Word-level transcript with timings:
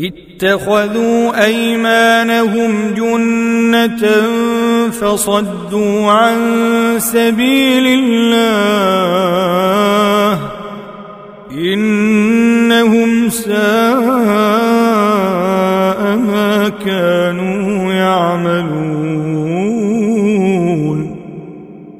اتخذوا 0.00 1.44
أيمانهم 1.44 2.94
جنة 2.94 4.12
فصدوا 4.90 6.10
عن 6.10 6.36
سبيل 6.98 7.86
الله 7.86 9.20
إنهم 11.52 13.30
ساء 13.30 14.79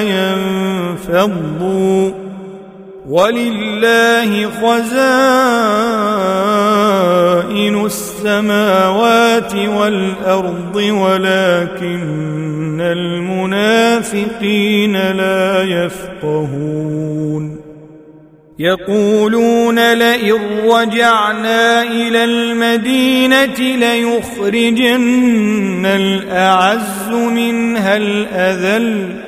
ينفضوا. 0.00 2.10
ولله 3.08 4.50
خزائن 4.50 4.88
السماوات 7.86 9.54
والأرض 9.54 10.76
ولكن 10.76 12.80
المنافقين 12.80 15.10
لا 15.10 15.62
يفقهون. 15.62 17.58
يقولون 18.58 19.92
لئن 19.92 20.40
رجعنا 20.70 21.82
إلى 21.82 22.24
المدينة 22.24 23.76
ليخرجن 23.76 25.86
الأعز 25.86 27.10
منها 27.10 27.96
الأذل. 27.96 29.27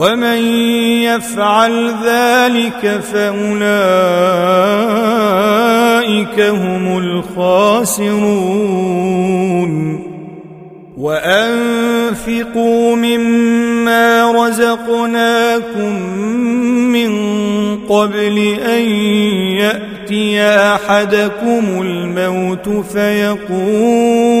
ومن 0.00 0.40
يفعل 1.04 1.94
ذلك 2.04 3.00
فأولئك 3.12 3.60
هم 6.40 6.98
الخاسرون. 6.98 8.70
وأنفقوا 10.96 12.96
مما 12.96 14.32
رزقناكم 14.32 16.02
من 16.92 17.10
قبل 17.76 18.38
أن 18.66 18.82
يأتي 19.60 20.42
أحدكم 20.42 21.64
الموت 21.80 22.68
فيقول 22.92 24.40